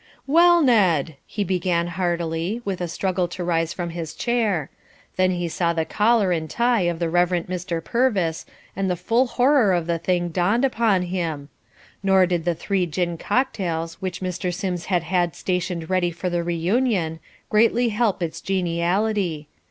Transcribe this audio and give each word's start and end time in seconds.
"Well, 0.25 0.63
Ned!" 0.63 1.15
he 1.27 1.43
began 1.43 1.85
heartily, 1.89 2.59
with 2.65 2.81
a 2.81 2.87
struggle 2.87 3.27
to 3.27 3.43
rise 3.43 3.71
from 3.71 3.91
his 3.91 4.15
chair 4.15 4.71
then 5.15 5.29
he 5.29 5.47
saw 5.47 5.73
the 5.73 5.85
collar 5.85 6.31
and 6.31 6.49
tie 6.49 6.89
of 6.89 6.97
the 6.97 7.07
Rev. 7.07 7.45
Mr. 7.45 7.83
Purvis, 7.83 8.47
and 8.75 8.89
the 8.89 8.95
full 8.95 9.27
horror 9.27 9.73
of 9.73 9.85
the 9.85 9.99
thing 9.99 10.29
dawned 10.29 10.65
upon 10.65 11.03
him. 11.03 11.49
Nor 12.01 12.25
did 12.25 12.45
the 12.45 12.55
three 12.55 12.87
gin 12.87 13.19
cocktails, 13.19 14.01
which 14.01 14.21
Mr. 14.21 14.51
Sims 14.51 14.85
had 14.85 15.03
had 15.03 15.35
stationed 15.35 15.87
ready 15.87 16.09
for 16.09 16.31
the 16.31 16.43
reunion, 16.43 17.19
greatly 17.51 17.89
help 17.89 18.23
its 18.23 18.41
geniality. 18.41 19.49